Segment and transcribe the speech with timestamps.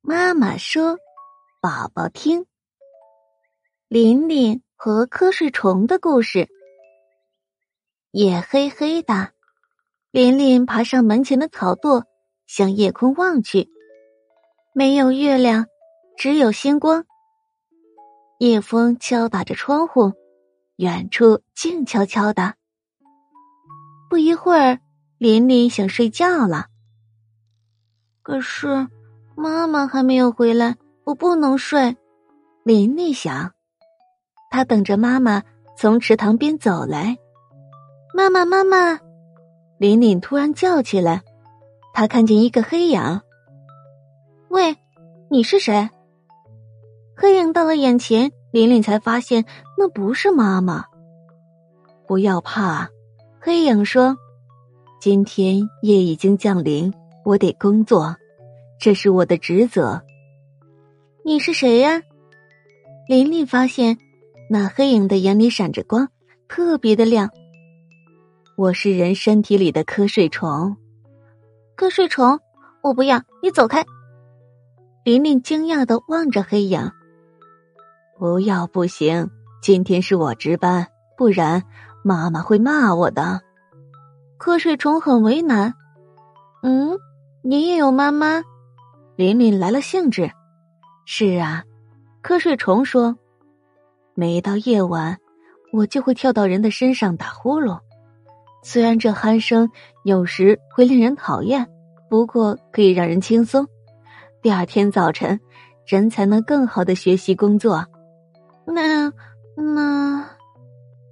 [0.00, 0.98] 妈妈说
[1.60, 2.46] ：“宝宝听。”
[3.88, 6.48] 琳琳和瞌睡虫的故事。
[8.12, 9.32] 夜黑黑的，
[10.10, 12.04] 琳琳爬上门前的草垛，
[12.46, 13.68] 向夜空望去，
[14.72, 15.66] 没有月亮，
[16.16, 17.04] 只有星光。
[18.38, 20.12] 夜风敲打着窗户，
[20.76, 22.54] 远处静悄悄的。
[24.08, 24.80] 不一会儿，
[25.18, 26.68] 琳琳想睡觉了，
[28.22, 28.88] 可是。
[29.40, 31.96] 妈妈还没有回来，我不能睡。
[32.64, 33.52] 琳琳想，
[34.50, 35.44] 她等着妈妈
[35.76, 37.16] 从池塘边走来。
[38.12, 38.98] 妈妈，妈妈！
[39.78, 41.22] 琳琳突然叫起来，
[41.94, 43.20] 她看见一个黑影。
[44.48, 44.76] 喂，
[45.30, 45.88] 你是谁？
[47.16, 49.44] 黑影到了眼前，琳琳才发现
[49.76, 50.84] 那不是妈妈。
[52.08, 52.88] 不要怕，
[53.40, 54.16] 黑影说
[55.00, 56.92] ：“今天夜已经降临，
[57.24, 58.16] 我得工作。”
[58.80, 60.00] 这是我的职责。
[61.24, 62.00] 你是谁呀？
[63.08, 63.98] 琳琳发现
[64.48, 66.08] 那黑影的眼里闪着光，
[66.48, 67.28] 特别的亮。
[68.56, 70.76] 我是人身体里的瞌睡虫。
[71.76, 72.38] 瞌睡虫，
[72.80, 73.84] 我不要你走开！
[75.04, 76.92] 琳琳惊讶的望着黑影。
[78.16, 79.28] 不要不行，
[79.60, 81.64] 今天是我值班，不然
[82.04, 83.40] 妈妈会骂我的。
[84.38, 85.74] 瞌睡虫很为难。
[86.62, 86.96] 嗯，
[87.42, 88.44] 你也有妈妈？
[89.18, 90.30] 琳琳来了兴致，
[91.04, 91.64] 是啊，
[92.22, 93.18] 瞌睡虫说
[94.14, 95.18] ：“每到夜晚，
[95.72, 97.80] 我就会跳到人的身上打呼噜。
[98.62, 99.68] 虽然这鼾声
[100.04, 101.66] 有时会令人讨厌，
[102.08, 103.66] 不过可以让人轻松。
[104.40, 105.40] 第二天早晨，
[105.84, 107.84] 人才能更好的学习工作。”
[108.64, 109.12] 那
[109.56, 110.30] 那，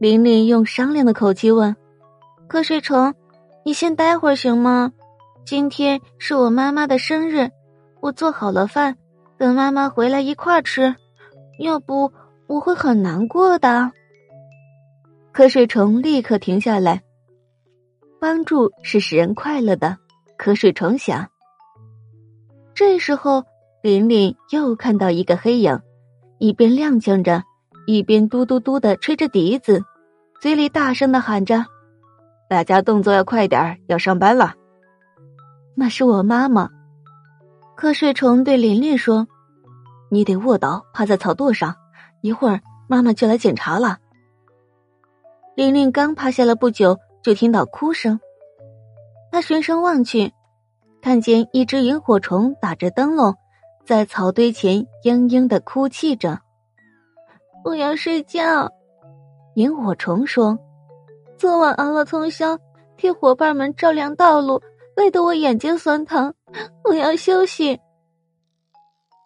[0.00, 1.76] 琳琳用商量的口气问
[2.50, 3.14] ：“瞌睡虫，
[3.64, 4.90] 你先待会儿行吗？
[5.44, 7.48] 今天是我妈妈的生日。”
[8.02, 8.96] 我做好了饭，
[9.38, 10.96] 等妈妈回来一块吃，
[11.60, 12.12] 要不
[12.48, 13.92] 我会很难过的。
[15.32, 17.00] 瞌睡虫立刻停下来。
[18.20, 19.96] 帮助是使人快乐的，
[20.36, 21.28] 瞌睡虫想。
[22.74, 23.44] 这时候，
[23.82, 25.80] 琳琳又看到一个黑影，
[26.38, 27.44] 一边踉跄着，
[27.86, 29.80] 一边嘟嘟嘟的吹着笛子，
[30.40, 31.64] 嘴里大声的喊着
[32.50, 34.54] ：“大家动作要快点要上班了。”
[35.76, 36.68] 那是我妈妈。
[37.76, 39.26] 瞌睡虫对琳琳说
[40.10, 41.74] ：“你得卧倒，趴在草垛上，
[42.20, 43.98] 一会儿妈妈就来检查了。”
[45.56, 48.20] 琳琳刚趴下了不久，就听到哭声。
[49.30, 50.32] 她循声望去，
[51.00, 53.34] 看见一只萤火虫打着灯笼，
[53.84, 56.38] 在草堆前嘤嘤的哭泣着。
[57.64, 58.70] “我要睡觉。”
[59.56, 60.58] 萤火虫说
[61.36, 62.56] ，“昨晚熬了通宵，
[62.96, 64.62] 替伙伴们照亮道路。”
[64.96, 66.34] 累得我眼睛酸疼，
[66.84, 67.80] 我要休息。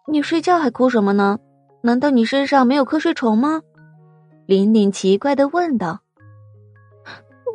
[0.09, 1.37] 你睡觉还哭什么呢？
[1.81, 3.61] 难道你身上没有瞌睡虫吗？
[4.45, 5.99] 琳琳奇怪的问道。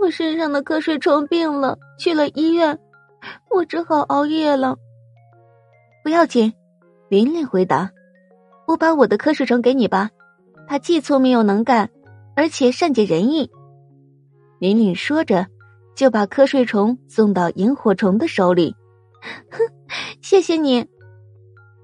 [0.01, 2.79] 我身上的瞌睡虫病了，去了医院，
[3.51, 4.77] 我只好熬夜了。
[6.03, 6.53] 不要紧，
[7.09, 7.91] 琳琳回答。
[8.67, 10.11] 我把我的瞌睡虫给你吧，
[10.67, 11.89] 他既聪明又能干，
[12.37, 13.51] 而且善解人意。
[14.59, 15.47] 琳琳说着。
[15.95, 18.75] 就把瞌睡虫送到萤火虫的手里，
[19.51, 19.59] 哼，
[20.21, 20.87] 谢谢你。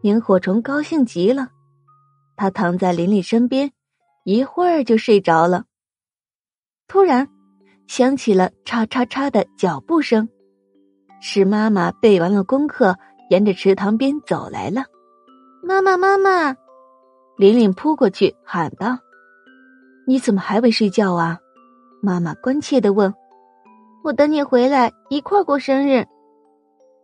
[0.02, 1.48] 萤火虫高兴极了，
[2.36, 3.72] 他躺在琳琳身边，
[4.24, 5.64] 一会儿就睡着了。
[6.86, 7.28] 突然，
[7.86, 10.28] 响起了叉叉叉的脚步声，
[11.20, 12.96] 是妈妈背完了功课，
[13.28, 14.84] 沿着池塘边走来了。
[15.62, 16.56] 妈妈，妈妈！
[17.36, 18.98] 琳琳扑过去喊道
[20.06, 21.38] ：“你怎么还未睡觉啊？”
[22.00, 23.12] 妈妈关切的问。
[24.08, 26.06] 我等你回来一块过生日，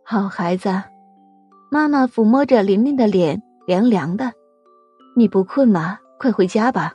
[0.03, 0.71] 好孩子。
[1.69, 4.31] 妈妈抚摸着琳琳的脸，凉凉的。
[5.15, 5.99] 你不困吗？
[6.17, 6.93] 快回家吧。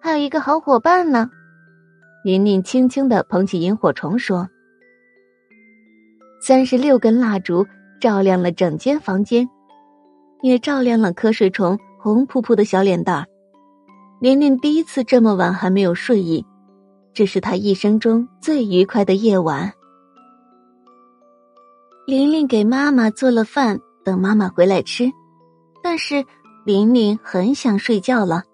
[0.00, 1.28] 还有一个好伙伴呢。
[2.22, 4.48] 琳琳轻轻的捧起萤火虫说
[6.40, 7.66] ：“三十六根蜡烛
[8.00, 9.48] 照亮了整间房间，
[10.42, 13.26] 也照亮了瞌睡虫红扑扑的小脸蛋。
[14.20, 16.46] 琳琳第一次这么晚还没有睡意。”
[17.18, 19.72] 这是他一生中最愉快的夜晚。
[22.06, 25.10] 玲玲给妈妈做了饭，等妈妈回来吃。
[25.82, 26.24] 但是
[26.64, 28.44] 玲玲很想睡觉了，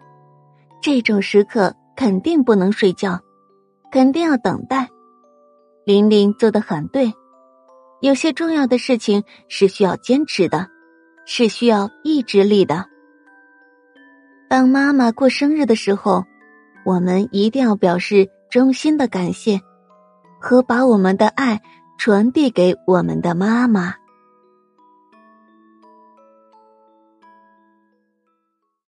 [0.80, 3.20] 这种时刻肯定不能睡觉，
[3.92, 4.88] 肯定要等待。
[5.84, 7.12] 玲玲做的很对，
[8.00, 10.68] 有些重要的事情是需要坚持的，
[11.26, 12.86] 是需要意志力的。
[14.48, 16.24] 当妈妈过生日的时候，
[16.86, 18.26] 我们一定要表示。
[18.54, 19.60] 衷心的感谢，
[20.40, 21.60] 和把我们的爱
[21.98, 23.96] 传递给我们的妈妈。